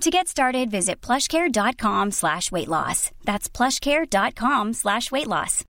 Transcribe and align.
To 0.00 0.10
get 0.10 0.28
started, 0.28 0.70
visit 0.70 1.00
plushcare.com 1.00 2.10
slash 2.10 2.52
weight 2.52 2.68
loss. 2.68 3.10
That's 3.24 3.48
plushcare.com 3.48 4.72
slash 4.74 5.10
weight 5.10 5.28
loss. 5.28 5.64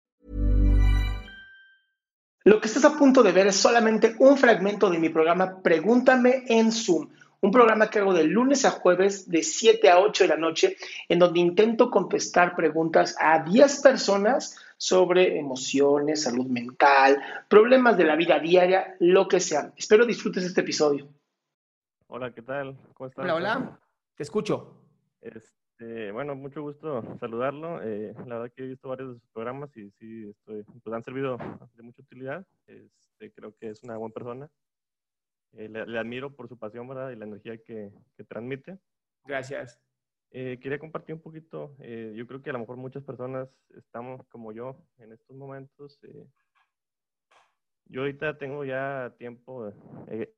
Lo 2.44 2.60
que 2.62 2.68
estás 2.68 2.86
a 2.86 2.96
punto 2.96 3.24
de 3.24 3.32
ver 3.32 3.48
es 3.48 3.56
solamente 3.56 4.16
un 4.20 4.38
fragmento 4.38 4.92
de 4.92 5.00
mi 5.00 5.10
programa 5.10 5.62
Pregúntame 5.64 6.44
en 6.48 6.72
Zoom, 6.72 7.10
un 7.42 7.52
programa 7.52 7.90
que 7.90 8.00
hago 8.00 8.14
de 8.14 8.24
lunes 8.24 8.66
a 8.66 8.72
jueves 8.72 9.28
de 9.30 9.42
7 9.42 9.90
a 9.90 10.00
8 10.00 10.26
de 10.26 10.28
la 10.28 10.38
noche, 10.38 10.78
en 11.10 11.18
donde 11.18 11.40
intento 11.40 11.90
contestar 11.90 12.56
preguntas 12.56 13.16
a 13.20 13.40
10 13.44 13.82
personas 13.82 14.58
sobre 14.78 15.40
emociones, 15.40 16.22
salud 16.22 16.46
mental, 16.46 17.20
problemas 17.48 17.98
de 17.98 18.04
la 18.04 18.16
vida 18.16 18.38
diaria, 18.38 18.96
lo 19.00 19.28
que 19.28 19.40
sea. 19.40 19.72
Espero 19.76 20.06
disfrutes 20.06 20.44
este 20.44 20.62
episodio. 20.62 21.08
Hola, 22.08 22.32
¿qué 22.32 22.44
tal? 22.44 22.78
¿Cómo 22.94 23.08
estás? 23.08 23.26
Hola, 23.26 23.36
hola. 23.36 23.80
Te 24.16 24.24
escucho. 24.24 24.82
Este, 25.20 26.12
bueno, 26.12 26.36
mucho 26.36 26.62
gusto 26.62 27.04
saludarlo. 27.20 27.82
Eh, 27.84 28.14
la 28.26 28.40
verdad 28.40 28.54
que 28.56 28.64
he 28.64 28.68
visto 28.68 28.88
varios 28.88 29.10
de 29.10 29.20
sus 29.20 29.30
programas 29.32 29.76
y 29.76 29.92
sí, 29.92 30.30
estoy, 30.30 30.64
pues 30.64 30.96
han 30.96 31.04
servido 31.04 31.38
de 31.74 31.84
mucha 31.84 32.02
utilidad. 32.02 32.48
Este, 32.66 33.32
creo 33.34 33.56
que 33.58 33.70
es 33.70 33.84
una 33.84 33.98
buena 33.98 34.14
persona. 34.14 34.50
Eh, 35.54 35.68
le, 35.68 35.86
le, 35.86 36.00
admiro 36.00 36.34
por 36.34 36.48
su 36.48 36.58
pasión, 36.58 36.88
¿verdad? 36.88 37.12
Y 37.12 37.16
la 37.18 37.26
energía 37.26 37.58
que, 37.58 37.92
que 38.16 38.24
transmite. 38.24 38.80
Gracias. 39.26 39.82
Eh, 40.32 40.60
quería 40.62 40.80
compartir 40.80 41.16
un 41.16 41.22
poquito. 41.22 41.76
Eh, 41.80 42.14
yo 42.16 42.28
creo 42.28 42.42
que 42.42 42.50
a 42.50 42.54
lo 42.54 42.60
mejor 42.60 42.78
muchas 42.78 43.04
personas 43.04 43.50
estamos 43.76 44.26
como 44.28 44.52
yo 44.52 44.78
en 44.98 45.14
estos 45.14 45.36
momentos. 45.36 46.00
Yo 47.86 48.02
ahorita 48.02 48.38
tengo 48.38 48.66
ya 48.66 49.14
tiempo, 49.18 49.72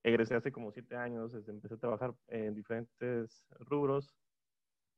egresé 0.03 0.36
hace 0.36 0.52
como 0.52 0.72
siete 0.72 0.95
años, 0.95 1.31
desde 1.31 1.52
empecé 1.52 1.76
a 1.76 1.80
trabajar 1.80 2.14
en 2.27 2.54
diferentes 2.54 3.45
rubros 3.60 4.16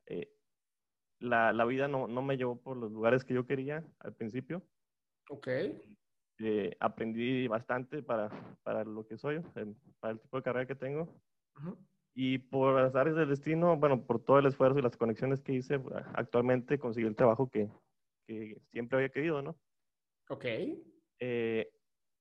eh, 0.10 0.28
la, 1.20 1.54
la, 1.54 1.66
vida 1.66 1.88
no, 1.88 2.08
no, 2.08 2.22
me 2.22 2.38
llevó 2.38 2.60
por 2.60 2.78
los 2.78 2.92
lugares 2.92 3.24
que 3.24 3.34
yo 3.34 3.46
quería 3.46 3.84
al 4.00 4.14
principio. 4.14 4.64
Ok. 5.30 5.48
Eh, 6.40 6.76
aprendí 6.80 7.48
bastante 7.48 8.02
para, 8.02 8.30
para, 8.64 8.84
lo 8.84 9.06
que 9.06 9.18
soy, 9.18 9.38
eh, 9.56 9.74
para 10.00 10.14
el 10.14 10.20
tipo 10.20 10.38
de 10.38 10.44
carrera 10.44 10.66
que 10.66 10.76
tengo. 10.76 11.04
Uh 11.58 11.60
-huh. 11.60 11.78
Y 12.16 12.38
por 12.40 12.82
las 12.82 12.96
áreas 12.96 13.16
del 13.16 13.30
destino, 13.30 13.78
bueno, 13.78 14.06
por 14.06 14.24
todo 14.24 14.40
el 14.40 14.48
esfuerzo 14.48 14.80
y 14.80 14.82
las 14.82 14.98
conexiones 14.98 15.42
que 15.42 15.54
hice, 15.54 15.80
actualmente 16.14 16.80
conseguí 16.80 17.08
el 17.08 17.16
trabajo 17.16 17.50
que, 17.50 17.70
que 18.26 18.60
siempre 18.72 18.98
había 18.98 19.10
querido, 19.10 19.42
¿no? 19.42 19.58
Ok. 20.30 20.46
Eh, 21.20 21.70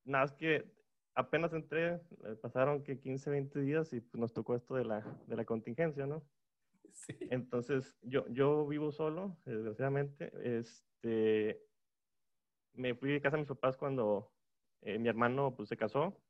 nada, 0.09 0.25
es 0.25 0.33
que 0.33 0.65
apenas 1.15 1.53
entré, 1.53 2.01
pasaron 2.43 2.83
que 2.83 2.99
15, 2.99 3.31
20 3.31 3.61
días 3.61 3.93
y 3.93 4.01
pues 4.01 4.21
nos 4.21 4.33
tocó 4.33 4.55
esto 4.55 4.75
de 4.75 4.85
la, 4.85 5.01
de 5.27 5.37
la 5.37 5.45
contingencia, 5.45 6.07
¿no? 6.07 6.25
Sí. 6.93 7.17
Entonces, 7.31 7.97
yo, 8.03 8.27
yo 8.29 8.67
vivo 8.67 8.91
solo, 8.91 9.37
desgraciadamente. 9.45 10.33
Este, 10.43 11.63
me 12.75 12.95
fui 12.95 13.11
de 13.11 13.21
casa 13.21 13.37
de 13.37 13.43
mis 13.43 13.49
papás 13.49 13.77
cuando 13.77 14.33
eh, 14.83 14.99
mi 14.99 15.09
hermano 15.09 15.55
pues, 15.57 15.69
se 15.69 15.77
casó, 15.77 16.21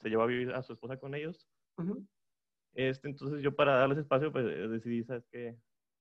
se 0.00 0.08
llevó 0.08 0.22
a 0.22 0.26
vivir 0.26 0.52
a 0.52 0.62
su 0.62 0.72
esposa 0.72 0.98
con 0.98 1.14
ellos. 1.14 1.48
Uh 1.78 1.82
-huh. 1.82 2.08
este, 2.74 3.08
entonces, 3.08 3.42
yo 3.42 3.54
para 3.54 3.76
darles 3.76 3.98
espacio, 3.98 4.30
pues 4.32 4.44
decidí, 4.70 5.04
¿sabes 5.04 5.26
qué? 5.30 5.56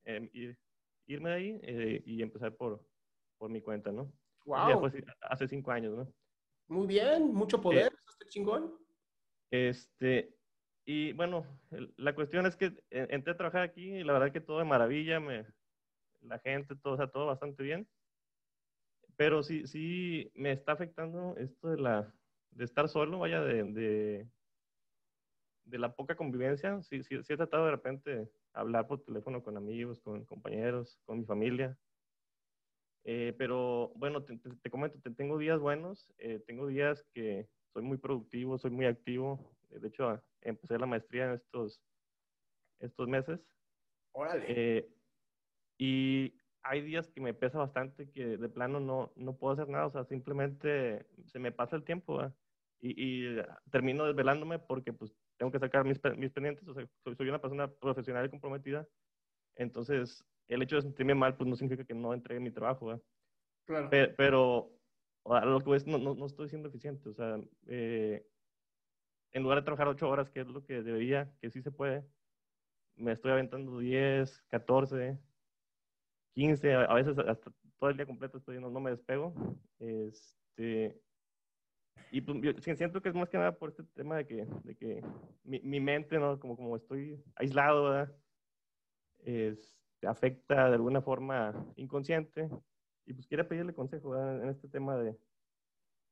Eh, 0.06 0.30
ir, 0.34 0.58
irme 1.08 1.30
de 1.30 1.36
ahí 1.36 1.60
eh, 1.64 2.04
y 2.06 2.22
empezar 2.22 2.56
por, 2.56 2.86
por 3.38 3.50
mi 3.50 3.62
cuenta, 3.62 3.92
¿no? 3.92 4.12
Wow. 4.46 4.70
Ya 4.70 4.78
fue 4.78 5.04
hace 5.22 5.48
cinco 5.48 5.72
años, 5.72 5.96
¿no? 5.96 6.14
Muy 6.68 6.88
bien, 6.88 7.34
mucho 7.34 7.62
poder, 7.62 7.92
Eh, 7.94 7.98
este 8.10 8.26
chingón. 8.28 8.74
Este, 9.52 10.36
y 10.86 11.14
bueno, 11.14 11.46
la 11.98 12.16
cuestión 12.16 12.46
es 12.46 12.56
que 12.56 12.74
entré 12.90 13.34
a 13.34 13.38
trabajar 13.38 13.62
aquí 13.62 13.98
y 13.98 14.04
la 14.04 14.14
verdad 14.14 14.32
que 14.32 14.42
todo 14.42 14.60
de 14.60 14.66
maravilla, 14.66 15.20
me, 15.20 15.46
la 16.22 16.40
gente, 16.40 16.76
todo, 16.76 16.94
o 16.94 16.98
sea, 16.98 17.08
todo 17.08 17.28
bastante 17.28 17.64
bien. 17.64 17.88
Pero 19.16 19.44
sí, 19.44 19.68
sí 19.68 20.32
me 20.34 20.52
está 20.52 20.72
afectando 20.72 21.36
esto 21.38 21.70
de, 21.70 21.78
la, 21.78 22.14
de 22.52 22.66
estar 22.66 22.90
solo, 22.90 23.20
vaya, 23.20 23.42
de, 23.42 23.64
de, 23.64 24.28
de 25.66 25.78
la 25.78 25.96
poca 25.96 26.16
convivencia. 26.16 26.82
Sí, 26.82 27.04
sí, 27.04 27.22
sí, 27.24 27.34
he 27.34 27.38
tratado 27.38 27.66
de 27.66 27.72
repente 27.72 28.32
hablar 28.54 28.88
por 28.88 29.04
teléfono 29.04 29.44
con 29.44 29.56
amigos, 29.56 30.00
con 30.00 30.26
compañeros, 30.26 31.00
con 31.06 31.20
mi 31.20 31.26
familia. 31.26 31.78
Eh, 33.06 33.34
pero 33.38 33.92
bueno, 33.96 34.24
te, 34.24 34.38
te, 34.38 34.50
te 34.50 34.70
comento, 34.70 34.98
te, 35.00 35.12
tengo 35.12 35.38
días 35.38 35.60
buenos, 35.60 36.10
eh, 36.18 36.42
tengo 36.48 36.68
días 36.68 37.04
que 37.14 37.50
soy 37.74 37.84
muy 37.84 37.98
productivo, 37.98 38.58
soy 38.58 38.72
muy 38.72 38.86
activo. 38.86 39.52
De 39.70 39.88
hecho, 39.88 40.22
empecé 40.42 40.78
la 40.78 40.86
maestría 40.86 41.26
en 41.26 41.32
estos, 41.34 41.82
estos 42.80 43.08
meses. 43.08 43.40
Órale. 44.14 44.46
Eh, 44.48 44.90
y 45.78 46.34
hay 46.62 46.82
días 46.82 47.10
que 47.10 47.20
me 47.20 47.34
pesa 47.34 47.58
bastante 47.58 48.10
que 48.10 48.38
de 48.38 48.50
plano 48.50 48.80
no, 48.80 49.12
no 49.16 49.36
puedo 49.36 49.54
hacer 49.54 49.68
nada, 49.68 49.88
o 49.88 49.92
sea, 49.92 50.06
simplemente 50.06 51.06
se 51.26 51.40
me 51.40 51.52
pasa 51.52 51.76
el 51.76 51.84
tiempo 51.84 52.22
y, 52.80 53.32
y, 53.32 53.42
termino 53.70 54.06
desvelándome 54.06 54.60
porque 54.60 54.94
pues 54.94 55.14
tengo 55.38 55.52
que 55.52 55.60
sacar 55.60 55.84
mis, 55.84 56.00
mis 56.18 56.32
pendientes, 56.32 56.66
o 56.68 56.74
sea, 56.74 56.88
soy, 57.04 57.16
soy, 57.16 57.28
una 57.28 57.42
persona 57.42 57.68
profesional 57.68 58.26
y 58.26 58.30
comprometida, 58.30 58.88
entonces 59.56 60.24
el 60.48 60.62
hecho 60.62 60.76
de 60.78 60.84
sentirme 60.84 61.16
mal 61.16 61.36
pues 61.36 61.50
no 61.50 61.56
significa 61.56 61.86
que 61.86 61.94
no 61.94 62.14
entregue 62.14 62.40
mi 62.40 62.52
trabajo, 62.52 63.02
claro. 63.66 63.88
pero, 63.90 64.16
pero 64.16 64.72
a 65.26 65.46
lo 65.46 65.62
que 65.62 65.76
es, 65.76 65.88
no, 65.88 65.98
no, 65.98 66.16
no, 66.16 66.26
estoy 66.26 66.50
siendo 66.50 66.70
eficiente, 66.70 67.10
o 67.10 67.14
sea, 67.14 67.40
eh, 67.68 68.26
en 69.32 69.44
lugar 69.44 69.60
de 69.60 69.64
trabajar 69.64 69.88
ocho 69.88 70.10
horas, 70.10 70.30
que 70.30 70.42
es 70.42 70.48
lo 70.48 70.64
que 70.64 70.82
debería, 70.82 71.32
que 71.42 71.50
sí 71.50 71.62
se 71.62 71.72
puede, 71.72 72.06
me 72.96 73.12
estoy 73.12 73.32
aventando 73.32 73.80
10, 73.80 74.44
14, 74.50 75.18
15, 76.34 76.74
a 76.74 76.94
veces 76.94 77.18
hasta 77.18 77.52
todo 77.80 77.90
el 77.90 77.98
día 77.98 78.06
completo 78.06 78.38
estoy, 78.38 78.60
no, 78.60 78.70
no 78.70 78.80
me 78.80 78.92
despego. 78.92 79.34
Este, 79.80 81.00
y 82.12 82.22
pues, 82.22 82.42
yo 82.42 82.76
siento 82.76 83.02
que 83.02 83.10
es 83.10 83.16
más 83.16 83.30
que 83.30 83.38
nada 83.38 83.58
por 83.58 83.70
este 83.70 83.84
tema 83.96 84.18
de 84.18 84.28
que, 84.28 84.48
de 84.64 84.76
que 84.76 85.04
mi, 85.44 85.60
mi 85.62 85.80
mente, 85.80 86.18
¿no? 86.20 86.40
Como, 86.40 86.56
como 86.56 86.76
estoy 86.76 87.22
aislado, 87.36 87.86
¿verdad? 87.86 88.16
Es, 89.20 89.83
afecta 90.08 90.70
de 90.70 90.76
alguna 90.76 91.02
forma 91.02 91.54
inconsciente. 91.76 92.50
Y 93.06 93.14
pues 93.14 93.28
quería 93.28 93.48
pedirle 93.48 93.74
consejo 93.74 94.18
en 94.18 94.50
este 94.50 94.68
tema 94.68 94.98
de... 94.98 95.18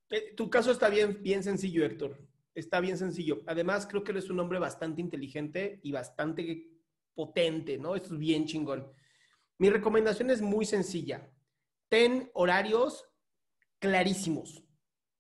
Eh, 0.10 0.34
tu 0.36 0.50
caso 0.50 0.72
está 0.72 0.90
bien, 0.90 1.22
bien 1.22 1.42
sencillo, 1.44 1.86
Héctor. 1.86 2.18
Está 2.54 2.82
bien 2.82 2.98
sencillo. 2.98 3.42
Además, 3.48 3.88
creo 3.88 4.04
que 4.04 4.12
eres 4.12 4.30
un 4.30 4.40
hombre 4.40 4.60
bastante 4.60 5.00
inteligente 5.00 5.80
y 5.84 5.92
bastante 5.92 6.68
potente, 7.14 7.78
¿no? 7.78 7.96
Esto 7.96 8.14
es 8.14 8.20
bien 8.20 8.46
chingón. 8.46 8.92
Mi 9.58 9.70
recomendación 9.70 10.30
es 10.32 10.42
muy 10.42 10.66
sencilla. 10.66 11.30
Ten 11.88 12.30
horarios 12.34 13.08
clarísimos. 13.80 14.64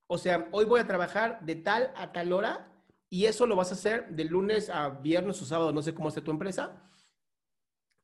O 0.07 0.17
sea, 0.17 0.49
hoy 0.51 0.65
voy 0.65 0.81
a 0.81 0.87
trabajar 0.87 1.39
de 1.45 1.55
tal 1.55 1.93
a 1.95 2.11
tal 2.11 2.33
hora 2.33 2.71
y 3.09 3.25
eso 3.25 3.45
lo 3.45 3.55
vas 3.55 3.71
a 3.71 3.75
hacer 3.75 4.09
de 4.09 4.25
lunes 4.25 4.69
a 4.69 4.89
viernes 4.89 5.41
o 5.41 5.45
sábado, 5.45 5.71
no 5.71 5.81
sé 5.81 5.93
cómo 5.93 6.09
esté 6.09 6.21
tu 6.21 6.31
empresa. 6.31 6.90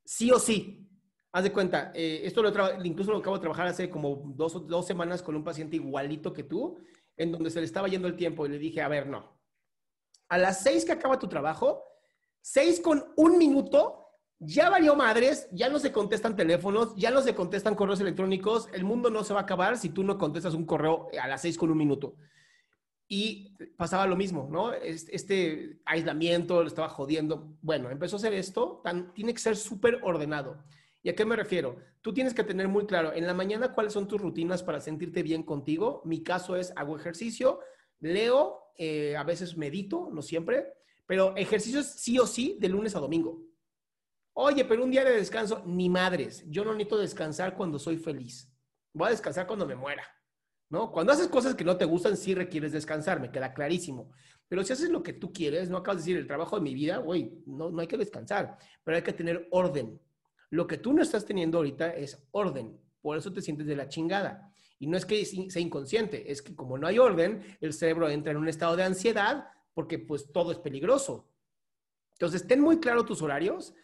Sí 0.07 0.31
o 0.31 0.39
sí. 0.39 0.89
Haz 1.33 1.43
de 1.43 1.51
cuenta, 1.51 1.91
eh, 1.93 2.21
esto 2.23 2.41
lo 2.41 2.49
incluso 2.85 3.11
lo 3.11 3.17
acabo 3.17 3.35
de 3.35 3.41
trabajar 3.41 3.67
hace 3.67 3.89
como 3.89 4.23
dos, 4.35 4.65
dos 4.65 4.87
semanas 4.87 5.21
con 5.21 5.35
un 5.35 5.43
paciente 5.43 5.75
igualito 5.75 6.31
que 6.31 6.43
tú, 6.43 6.79
en 7.17 7.33
donde 7.33 7.49
se 7.49 7.59
le 7.59 7.65
estaba 7.65 7.89
yendo 7.89 8.07
el 8.07 8.15
tiempo 8.15 8.45
y 8.45 8.49
le 8.49 8.57
dije, 8.57 8.81
a 8.81 8.87
ver, 8.87 9.07
no. 9.07 9.37
A 10.29 10.37
las 10.37 10.63
seis 10.63 10.85
que 10.85 10.93
acaba 10.93 11.19
tu 11.19 11.27
trabajo, 11.27 11.83
seis 12.41 12.79
con 12.79 13.03
un 13.17 13.37
minuto, 13.37 14.07
ya 14.39 14.69
valió 14.69 14.95
madres, 14.95 15.49
ya 15.51 15.67
no 15.67 15.77
se 15.77 15.91
contestan 15.91 16.37
teléfonos, 16.37 16.95
ya 16.95 17.11
no 17.11 17.21
se 17.21 17.35
contestan 17.35 17.75
correos 17.75 17.99
electrónicos, 17.99 18.69
el 18.71 18.85
mundo 18.85 19.09
no 19.09 19.25
se 19.25 19.33
va 19.33 19.41
a 19.41 19.43
acabar 19.43 19.77
si 19.77 19.89
tú 19.89 20.03
no 20.03 20.17
contestas 20.17 20.53
un 20.53 20.65
correo 20.65 21.09
a 21.21 21.27
las 21.27 21.41
seis 21.41 21.57
con 21.57 21.69
un 21.69 21.77
minuto. 21.77 22.15
Y 23.09 23.56
pasaba 23.77 24.07
lo 24.07 24.15
mismo, 24.15 24.49
¿no? 24.51 24.73
Este 24.73 25.79
aislamiento 25.85 26.61
lo 26.61 26.67
estaba 26.67 26.89
jodiendo. 26.89 27.55
Bueno, 27.61 27.89
empezó 27.89 28.15
a 28.15 28.19
hacer 28.19 28.33
esto, 28.33 28.81
tan, 28.83 29.13
tiene 29.13 29.33
que 29.33 29.39
ser 29.39 29.55
súper 29.55 29.99
ordenado. 30.03 30.63
¿Y 31.03 31.09
a 31.09 31.15
qué 31.15 31.23
me 31.23 31.35
refiero? 31.35 31.77
Tú 32.01 32.11
tienes 32.13 32.33
que 32.33 32.43
tener 32.43 32.67
muy 32.67 32.87
claro 32.87 33.13
en 33.13 33.27
la 33.27 33.35
mañana 33.35 33.71
cuáles 33.71 33.93
son 33.93 34.07
tus 34.07 34.19
rutinas 34.19 34.63
para 34.63 34.81
sentirte 34.81 35.21
bien 35.21 35.43
contigo. 35.43 36.01
Mi 36.05 36.23
caso 36.23 36.55
es 36.55 36.73
hago 36.75 36.97
ejercicio, 36.97 37.59
leo, 37.99 38.63
eh, 38.77 39.15
a 39.15 39.23
veces 39.23 39.55
medito, 39.55 40.09
no 40.11 40.23
siempre, 40.23 40.73
pero 41.05 41.35
ejercicios 41.37 41.85
sí 41.85 42.17
o 42.17 42.25
sí 42.25 42.57
de 42.59 42.69
lunes 42.69 42.95
a 42.95 42.99
domingo. 42.99 43.43
Oye, 44.33 44.65
pero 44.65 44.83
un 44.83 44.91
día 44.91 45.05
de 45.05 45.11
descanso, 45.11 45.63
ni 45.65 45.87
madres. 45.87 46.43
Yo 46.47 46.65
no 46.65 46.73
necesito 46.73 46.97
descansar 46.97 47.55
cuando 47.55 47.77
soy 47.77 47.97
feliz. 47.97 48.51
Voy 48.91 49.07
a 49.07 49.11
descansar 49.11 49.45
cuando 49.45 49.67
me 49.67 49.75
muera. 49.75 50.03
¿No? 50.69 50.91
Cuando 50.91 51.13
haces 51.13 51.27
cosas 51.27 51.55
que 51.55 51.63
no 51.63 51.77
te 51.77 51.85
gustan, 51.85 52.17
sí 52.17 52.33
requieres 52.35 52.71
descansar, 52.71 53.19
me 53.19 53.31
queda 53.31 53.53
clarísimo. 53.53 54.11
Pero 54.47 54.63
si 54.63 54.73
haces 54.73 54.89
lo 54.89 55.03
que 55.03 55.13
tú 55.13 55.33
quieres, 55.33 55.69
no 55.69 55.77
acabas 55.77 55.97
de 55.97 56.01
decir 56.03 56.17
el 56.17 56.27
trabajo 56.27 56.55
de 56.55 56.61
mi 56.61 56.73
vida, 56.73 56.97
güey, 56.97 57.43
no, 57.45 57.69
no 57.69 57.81
hay 57.81 57.87
que 57.87 57.97
descansar, 57.97 58.57
pero 58.83 58.97
hay 58.97 59.03
que 59.03 59.13
tener 59.13 59.47
orden. 59.51 59.99
Lo 60.49 60.65
que 60.67 60.77
tú 60.77 60.93
no 60.93 61.01
estás 61.01 61.25
teniendo 61.25 61.57
ahorita 61.57 61.91
es 61.91 62.25
orden, 62.31 62.79
por 63.01 63.17
eso 63.17 63.31
te 63.33 63.41
sientes 63.41 63.67
de 63.67 63.75
la 63.75 63.89
chingada. 63.89 64.51
Y 64.79 64.87
no 64.87 64.95
es 64.95 65.05
que 65.05 65.25
sea 65.25 65.61
inconsciente, 65.61 66.31
es 66.31 66.41
que 66.41 66.55
como 66.55 66.77
no 66.77 66.87
hay 66.87 66.99
orden, 66.99 67.41
el 67.59 67.73
cerebro 67.73 68.09
entra 68.09 68.31
en 68.31 68.37
un 68.37 68.47
estado 68.47 68.75
de 68.75 68.83
ansiedad 68.83 69.47
porque 69.73 69.99
pues 69.99 70.31
todo 70.31 70.51
es 70.51 70.59
peligroso. 70.59 71.29
Entonces, 72.13 72.47
ten 72.47 72.61
muy 72.61 72.79
claro 72.79 73.05
tus 73.05 73.21
horarios. 73.21 73.75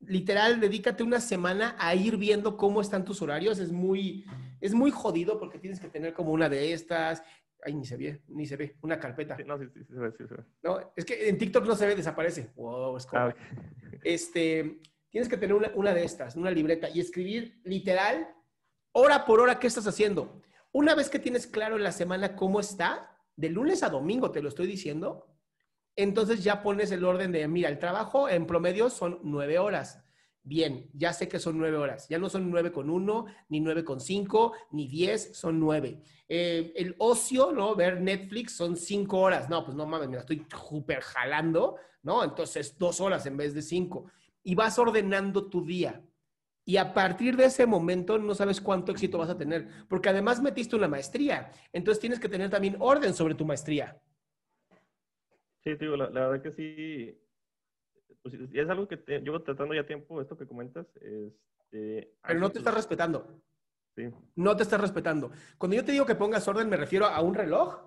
Literal, 0.00 0.60
dedícate 0.60 1.02
una 1.02 1.20
semana 1.20 1.76
a 1.78 1.94
ir 1.94 2.16
viendo 2.16 2.56
cómo 2.56 2.80
están 2.80 3.04
tus 3.04 3.20
horarios. 3.20 3.58
Es 3.58 3.72
muy, 3.72 4.24
es 4.60 4.72
muy 4.72 4.90
jodido 4.90 5.38
porque 5.38 5.58
tienes 5.58 5.80
que 5.80 5.88
tener 5.88 6.12
como 6.12 6.32
una 6.32 6.48
de 6.48 6.72
estas. 6.72 7.22
Ay, 7.64 7.74
ni 7.74 7.84
se 7.84 7.96
ve, 7.96 8.22
ni 8.28 8.46
se 8.46 8.56
ve, 8.56 8.76
una 8.82 9.00
carpeta. 9.00 9.36
no, 9.44 9.58
sí, 9.58 9.66
sí, 9.74 9.84
se 9.84 9.94
ve, 9.94 10.12
sí, 10.12 10.26
se 10.28 10.34
ve. 10.34 10.44
No, 10.62 10.92
es 10.94 11.04
que 11.04 11.28
en 11.28 11.36
TikTok 11.36 11.66
no 11.66 11.74
se 11.74 11.86
ve, 11.86 11.96
desaparece. 11.96 12.50
Wow, 12.54 12.96
es 12.96 13.06
como... 13.06 13.22
Ah, 13.22 13.34
este, 14.04 14.80
tienes 15.10 15.28
que 15.28 15.36
tener 15.36 15.54
una, 15.54 15.72
una 15.74 15.92
de 15.92 16.04
estas, 16.04 16.36
una 16.36 16.50
libreta 16.52 16.88
y 16.88 17.00
escribir 17.00 17.60
literal, 17.64 18.28
hora 18.92 19.24
por 19.24 19.40
hora, 19.40 19.58
qué 19.58 19.66
estás 19.66 19.88
haciendo. 19.88 20.40
Una 20.70 20.94
vez 20.94 21.10
que 21.10 21.18
tienes 21.18 21.46
claro 21.48 21.76
en 21.76 21.82
la 21.82 21.92
semana 21.92 22.36
cómo 22.36 22.60
está, 22.60 23.18
de 23.34 23.48
lunes 23.48 23.82
a 23.82 23.88
domingo 23.88 24.30
te 24.30 24.42
lo 24.42 24.48
estoy 24.48 24.66
diciendo, 24.66 25.26
entonces 25.98 26.44
ya 26.44 26.62
pones 26.62 26.92
el 26.92 27.04
orden 27.04 27.32
de, 27.32 27.46
mira, 27.48 27.68
el 27.68 27.80
trabajo 27.80 28.28
en 28.28 28.46
promedio 28.46 28.88
son 28.88 29.18
nueve 29.24 29.58
horas. 29.58 30.00
Bien, 30.44 30.88
ya 30.94 31.12
sé 31.12 31.26
que 31.26 31.40
son 31.40 31.58
nueve 31.58 31.76
horas. 31.76 32.08
Ya 32.08 32.20
no 32.20 32.28
son 32.28 32.48
nueve 32.50 32.70
con 32.70 32.88
uno, 32.88 33.26
ni 33.48 33.58
nueve 33.58 33.84
con 33.84 33.98
cinco, 33.98 34.52
ni 34.70 34.86
diez, 34.86 35.36
son 35.36 35.58
nueve. 35.58 36.00
Eh, 36.28 36.72
el 36.76 36.94
ocio, 36.98 37.50
¿no? 37.50 37.74
Ver 37.74 38.00
Netflix 38.00 38.52
son 38.52 38.76
cinco 38.76 39.18
horas. 39.18 39.50
No, 39.50 39.64
pues 39.64 39.76
no 39.76 39.86
mames, 39.86 40.08
me 40.08 40.18
estoy 40.18 40.46
súper 40.68 41.00
jalando, 41.00 41.74
¿no? 42.04 42.22
Entonces 42.22 42.78
dos 42.78 43.00
horas 43.00 43.26
en 43.26 43.36
vez 43.36 43.52
de 43.52 43.62
cinco. 43.62 44.06
Y 44.44 44.54
vas 44.54 44.78
ordenando 44.78 45.50
tu 45.50 45.66
día. 45.66 46.00
Y 46.64 46.76
a 46.76 46.94
partir 46.94 47.36
de 47.36 47.46
ese 47.46 47.66
momento 47.66 48.18
no 48.18 48.36
sabes 48.36 48.60
cuánto 48.60 48.92
éxito 48.92 49.18
vas 49.18 49.30
a 49.30 49.36
tener, 49.36 49.68
porque 49.88 50.10
además 50.10 50.40
metiste 50.40 50.76
una 50.76 50.86
maestría. 50.86 51.50
Entonces 51.72 52.00
tienes 52.00 52.20
que 52.20 52.28
tener 52.28 52.50
también 52.50 52.76
orden 52.78 53.14
sobre 53.14 53.34
tu 53.34 53.44
maestría. 53.44 54.00
Sí, 55.68 55.76
tío, 55.76 55.96
la 55.96 56.08
verdad 56.08 56.42
que 56.42 56.52
sí, 56.52 57.20
pues, 58.22 58.34
es 58.54 58.70
algo 58.70 58.88
que 58.88 58.96
te, 58.96 59.20
llevo 59.20 59.42
tratando 59.42 59.74
ya 59.74 59.86
tiempo, 59.86 60.18
esto 60.22 60.34
que 60.34 60.46
comentas. 60.46 60.86
Este, 60.96 62.14
Pero 62.26 62.40
no 62.40 62.50
te 62.50 62.58
estás 62.58 62.72
respetando. 62.72 63.42
Sí. 63.94 64.08
No 64.34 64.56
te 64.56 64.62
estás 64.62 64.80
respetando. 64.80 65.30
Cuando 65.58 65.76
yo 65.76 65.84
te 65.84 65.92
digo 65.92 66.06
que 66.06 66.14
pongas 66.14 66.48
orden, 66.48 66.70
me 66.70 66.78
refiero 66.78 67.04
a 67.04 67.20
un 67.20 67.34
reloj 67.34 67.82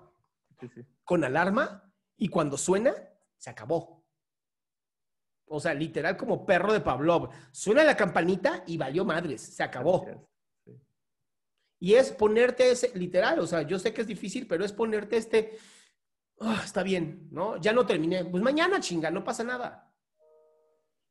sí, 0.60 0.68
sí. 0.76 0.82
con 1.04 1.24
alarma 1.24 1.92
y 2.18 2.28
cuando 2.28 2.56
suena, 2.56 2.94
se 3.36 3.50
acabó. 3.50 4.06
O 5.46 5.60
sea, 5.60 5.74
literal 5.74 6.16
como 6.16 6.46
perro 6.46 6.74
de 6.74 6.82
Pavlov. 6.82 7.30
Suena 7.52 7.84
la 7.84 7.98
campanita 7.98 8.64
y 8.68 8.78
valió 8.78 9.06
madres, 9.06 9.42
se 9.42 9.64
acabó. 9.64 10.06
Y 11.80 11.96
es 11.96 12.12
ponerte 12.12 12.70
ese, 12.70 12.96
literal, 12.96 13.40
o 13.40 13.48
sea, 13.48 13.64
yo 13.64 13.80
sé 13.80 13.92
que 13.92 14.02
es 14.02 14.08
difícil, 14.08 14.46
pero 14.46 14.64
es 14.64 14.72
ponerte 14.72 15.18
este, 15.18 15.58
ah, 16.42 16.62
está 16.64 16.84
bien, 16.84 17.30
¿no? 17.32 17.58
Ya 17.58 17.74
no 17.74 17.86
terminé. 17.86 18.26
Pues 18.26 18.44
mañana, 18.44 18.80
chinga, 18.80 19.10
no 19.10 19.24
pasa 19.24 19.44
nada 19.44 19.92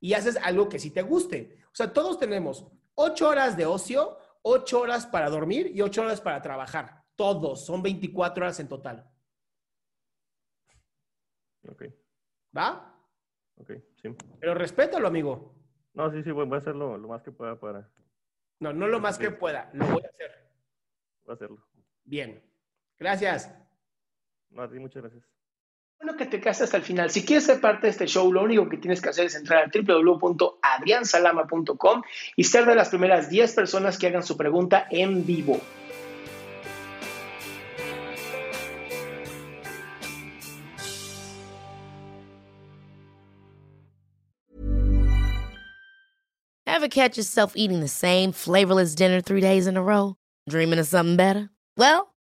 y 0.01 0.15
haces 0.15 0.37
algo 0.39 0.69
que 0.69 0.79
sí 0.79 0.91
te 0.91 1.03
guste. 1.03 1.59
O 1.67 1.75
sea, 1.75 1.93
todos 1.93 2.19
tenemos 2.19 2.67
ocho 2.95 3.29
horas 3.29 3.57
de 3.57 3.67
ocio, 3.67 4.19
ocho 4.43 4.81
horas 4.81 5.07
para 5.07 5.29
dormir 5.29 5.71
y 5.75 5.83
ocho 5.83 6.03
horas 6.03 6.21
para 6.21 6.41
trabajar. 6.41 7.05
Todos, 7.15 7.65
son 7.67 7.83
24 7.83 8.45
horas 8.45 8.59
en 8.61 8.69
total. 8.69 9.09
Ok. 11.69 11.85
¿Va? 12.57 12.99
Ok, 13.57 13.73
sí. 14.01 14.09
Pero 14.41 14.55
respétalo, 14.55 15.07
amigo. 15.07 15.55
No, 15.93 16.11
sí, 16.11 16.23
sí, 16.23 16.31
voy 16.31 16.51
a 16.51 16.57
hacerlo 16.57 16.97
lo 16.97 17.09
más 17.09 17.23
que 17.23 17.31
pueda 17.31 17.61
para... 17.61 17.89
No, 18.59 18.73
no 18.73 18.87
lo 18.89 19.01
más 19.01 19.19
que 19.19 19.31
pueda, 19.31 19.71
lo 19.75 19.87
voy 19.87 20.03
a 20.03 20.09
hacer. 20.09 20.51
Voy 21.25 21.33
a 21.33 21.35
hacerlo. 21.35 21.67
Bien. 22.05 22.43
Gracias. 22.99 23.55
No, 24.51 24.63
a 24.63 24.69
ti 24.69 24.79
muchas 24.79 25.03
gracias. 25.03 25.25
Bueno 25.99 26.17
que 26.17 26.27
te 26.27 26.41
quedaste 26.41 26.65
hasta 26.65 26.79
el 26.79 26.83
final. 26.83 27.11
Si 27.11 27.25
quieres 27.27 27.45
ser 27.45 27.61
parte 27.61 27.87
de 27.87 27.91
este 27.91 28.07
show, 28.07 28.33
lo 28.33 28.43
único 28.43 28.67
que 28.69 28.79
tienes 28.79 29.03
que 29.03 29.11
hacer 29.11 29.27
es 29.27 29.35
entrar 29.35 29.65
a 29.65 29.71
www.adriansalama.com 29.71 32.03
y 32.37 32.45
ser 32.45 32.65
de 32.65 32.75
las 32.75 32.89
primeras 32.89 33.29
10 33.29 33.55
personas 33.55 33.99
que 33.99 34.07
hagan 34.07 34.23
su 34.23 34.35
pregunta 34.37 34.87
en 34.91 35.27
vivo. 35.27 35.61
Ever 46.67 46.89
catch 46.89 47.19
yourself 47.19 47.53
eating 47.57 47.81
the 47.81 47.89
same 47.89 48.33
flavorless 48.33 48.95
dinner 48.95 49.21
three 49.21 49.43
days 49.43 49.67
in 49.67 49.77
a 49.77 49.83
row? 49.83 50.17
Dreaming 50.49 50.79
of 50.79 50.87
something 50.87 51.17
better? 51.17 51.51
Well, 51.77 52.10